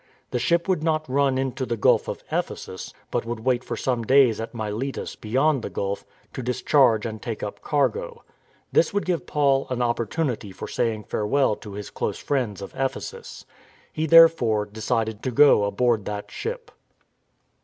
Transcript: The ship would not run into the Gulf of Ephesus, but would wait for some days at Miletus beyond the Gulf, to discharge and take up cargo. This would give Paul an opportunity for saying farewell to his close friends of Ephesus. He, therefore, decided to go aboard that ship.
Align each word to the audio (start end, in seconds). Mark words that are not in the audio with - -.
The 0.31 0.39
ship 0.39 0.67
would 0.67 0.81
not 0.81 1.07
run 1.07 1.37
into 1.37 1.63
the 1.63 1.77
Gulf 1.77 2.07
of 2.07 2.23
Ephesus, 2.31 2.91
but 3.11 3.23
would 3.23 3.41
wait 3.41 3.63
for 3.63 3.77
some 3.77 4.01
days 4.01 4.41
at 4.41 4.55
Miletus 4.55 5.15
beyond 5.15 5.61
the 5.61 5.69
Gulf, 5.69 6.05
to 6.33 6.41
discharge 6.41 7.05
and 7.05 7.21
take 7.21 7.43
up 7.43 7.61
cargo. 7.61 8.23
This 8.71 8.95
would 8.95 9.05
give 9.05 9.27
Paul 9.27 9.67
an 9.69 9.83
opportunity 9.83 10.51
for 10.51 10.67
saying 10.67 11.03
farewell 11.03 11.55
to 11.57 11.73
his 11.73 11.91
close 11.91 12.17
friends 12.17 12.63
of 12.63 12.73
Ephesus. 12.75 13.45
He, 13.93 14.07
therefore, 14.07 14.65
decided 14.65 15.21
to 15.21 15.29
go 15.29 15.65
aboard 15.65 16.05
that 16.05 16.31
ship. 16.31 16.71